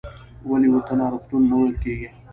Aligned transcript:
ولې 0.49 0.67
ورته 0.71 0.93
ناروغتون 0.99 1.41
نه 1.49 1.55
ویل 1.59 1.73
کېږي؟ 1.83 2.09